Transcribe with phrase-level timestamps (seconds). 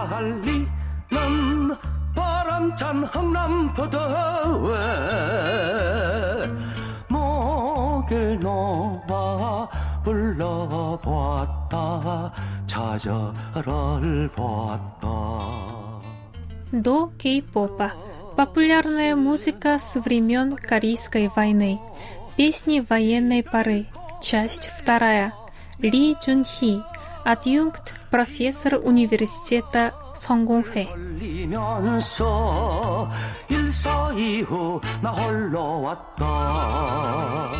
[0.00, 0.70] 비날리는
[2.14, 4.78] 바람찬 흥남포도에
[7.08, 9.68] 목을 놓아
[10.02, 11.74] 불러보았다
[12.66, 14.96] 좌절을 보았다
[16.72, 17.92] До кей-попа.
[18.36, 21.78] Популярная музыка со времен Корейской войны.
[22.36, 23.86] Песни военной поры.
[24.20, 25.32] Часть вторая.
[25.78, 26.82] Ли Джунхи.
[27.24, 30.86] Адъюнкт профессор университета 성공회.
[31.20, 33.10] 걸리면서
[33.48, 37.52] 일사이후 나 홀로 왔다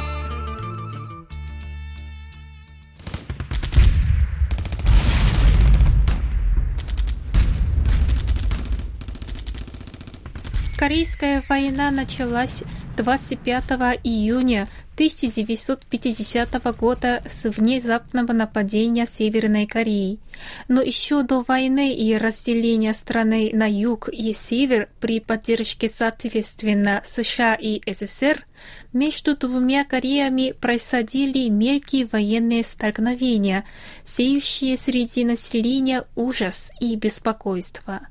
[10.78, 12.62] Корейская война началась
[12.96, 14.68] 25 июня
[15.01, 20.19] 1950 года с внезапного нападения Северной Кореи.
[20.67, 27.55] Но еще до войны и разделения страны на юг и север при поддержке соответственно США
[27.55, 28.45] и СССР
[28.93, 33.65] между двумя Кореями происходили мелкие военные столкновения,
[34.03, 38.01] сеющие среди населения ужас и беспокойство.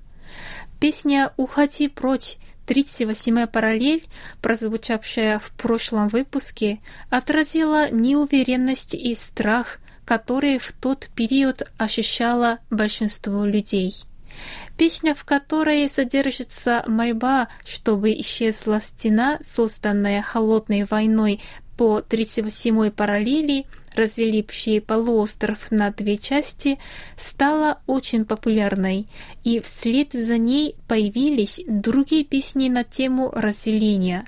[0.80, 2.36] Песня «Уходи прочь»
[2.70, 4.04] 38-я параллель,
[4.40, 6.78] прозвучавшая в прошлом выпуске,
[7.10, 13.94] отразила неуверенность и страх, которые в тот период ощущало большинство людей.
[14.78, 21.40] Песня, в которой содержится мольба, чтобы исчезла стена, созданная холодной войной
[21.76, 26.78] по 38-й параллели– разделившей полуостров на две части,
[27.16, 29.06] стала очень популярной,
[29.44, 34.26] и вслед за ней появились другие песни на тему разделения.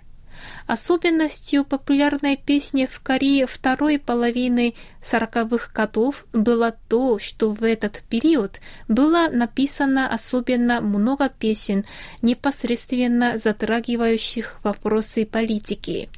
[0.67, 8.61] Особенностью популярной песни в Корее второй половины сороковых годов было то, что в этот период
[8.89, 11.85] было написано особенно много песен,
[12.23, 16.09] непосредственно затрагивающих вопросы политики.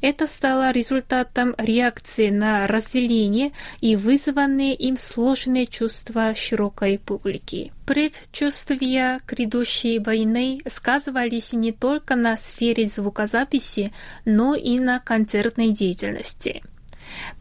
[0.00, 7.72] Это стало результатом реакции на разделение и вызванные им сложные чувства широкой публики.
[7.86, 13.92] Предчувствия грядущей войны сказывались не только на сфере звукозаписи,
[14.24, 16.62] но и на концертной деятельности.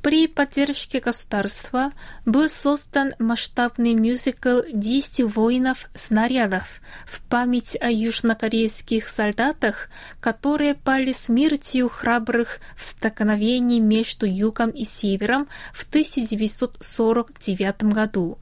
[0.01, 1.91] При поддержке государства
[2.25, 11.89] был создан масштабный мюзикл «Десять воинов снарядов» в память о южнокорейских солдатах, которые пали смертью
[11.89, 18.37] храбрых в столкновении между югом и севером в 1949 году.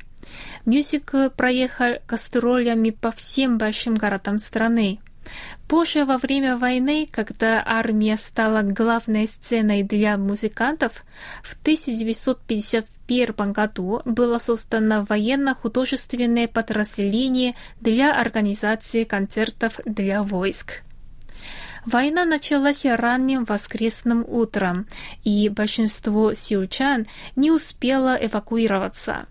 [0.65, 4.99] Мюзикл проехал гастролями по всем большим городам страны.
[5.67, 11.03] Позже, во время войны, когда армия стала главной сценой для музыкантов,
[11.43, 20.83] в 1951 году было создано военно-художественное подразделение для организации концертов для войск.
[21.85, 24.87] Война началась ранним воскресным утром,
[25.25, 29.25] и большинство сеульчан не успело эвакуироваться.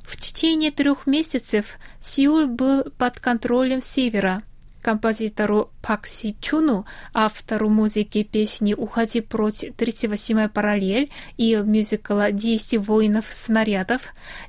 [0.00, 4.42] В течение трех месяцев Сеул был под контролем севера–
[4.84, 6.84] композитору Пак Си Чуну,
[7.14, 14.02] автору музыки песни «Уходи прочь 38-я параллель» и мюзикла «Десять воинов-снарядов»,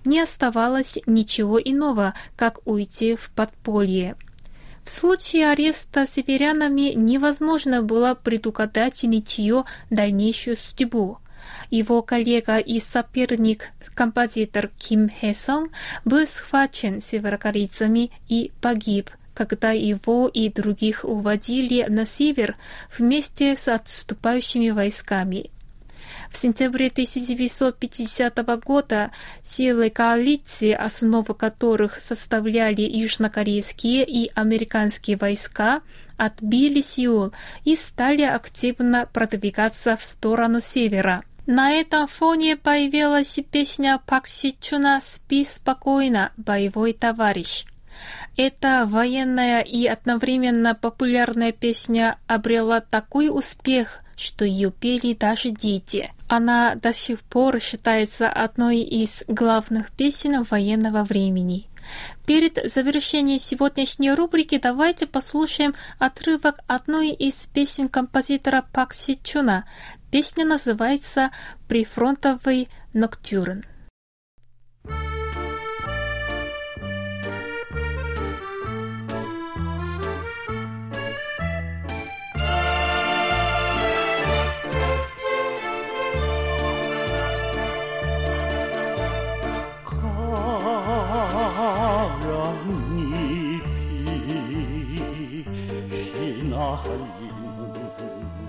[0.04, 4.16] не оставалось ничего иного, как уйти в подполье.
[4.84, 11.18] В случае ареста северянами невозможно было предугадать ничью дальнейшую судьбу.
[11.72, 15.70] Его коллега и соперник, композитор Ким Хэсон,
[16.04, 22.56] был схвачен северокорейцами и погиб– когда его и других уводили на север
[22.98, 25.52] вместе с отступающими войсками.
[26.32, 29.12] В сентябре 1950 года
[29.42, 35.82] силы коалиции, основу которых составляли южнокорейские и американские войска,
[36.18, 37.32] отбили Сеул
[37.64, 41.24] и стали активно продвигаться в сторону севера.
[41.48, 47.66] На этом фоне появилась песня Пак Сичуна «Спи спокойно, боевой товарищ».
[48.38, 56.12] Эта военная и одновременно популярная песня обрела такой успех, что ее пели даже дети.
[56.28, 61.68] Она до сих пор считается одной из главных песен военного времени.
[62.26, 69.66] Перед завершением сегодняшней рубрики давайте послушаем отрывок одной из песен композитора Пак Си Чуна.
[70.12, 71.32] Песня называется
[71.68, 73.66] «Прифронтовый ноктюрн».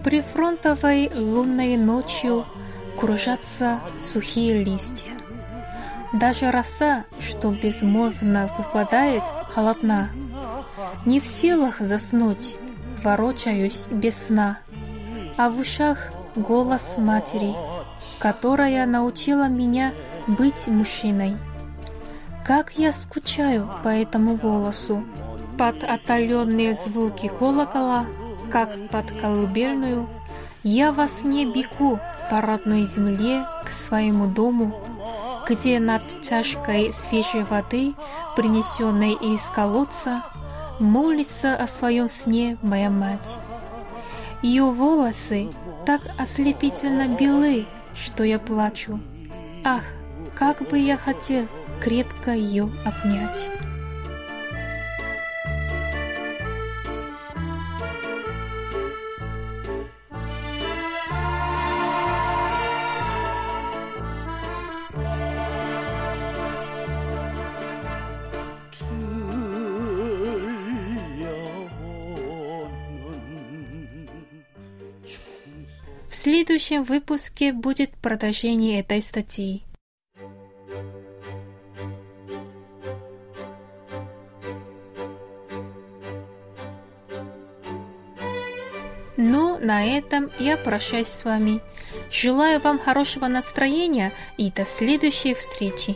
[0.06, 2.46] Прифронтовой лунной ночью
[2.96, 5.10] кружатся сухие листья.
[6.12, 10.10] Даже роса, что безмолвно выпадает, холодна.
[11.06, 12.56] Не в силах заснуть,
[13.02, 14.60] ворочаюсь без сна,
[15.36, 17.52] а в ушах голос матери,
[18.20, 19.92] которая научила меня
[20.28, 21.36] быть мужчиной.
[22.46, 25.04] Как я скучаю по этому голосу.
[25.58, 28.06] Под отдаленные звуки колокола,
[28.50, 30.08] как под колыбельную,
[30.62, 31.98] я во сне бегу
[32.30, 34.74] по родной земле к своему дому,
[35.48, 37.94] где над чашкой свежей воды,
[38.34, 40.24] принесенной из колодца,
[40.80, 43.38] молится о своем сне моя мать.
[44.42, 45.48] Ее волосы
[45.84, 49.00] так ослепительно белы, что я плачу.
[49.64, 49.82] Ах,
[50.34, 51.46] как бы я хотел
[51.80, 53.50] крепко ее обнять.
[76.26, 79.62] Следующем выпуске будет продолжение этой статьи.
[89.16, 91.60] Ну, на этом я прощаюсь с вами.
[92.10, 95.94] Желаю вам хорошего настроения и до следующей встречи.